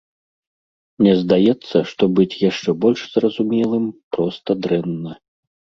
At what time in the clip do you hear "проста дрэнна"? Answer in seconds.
4.17-5.11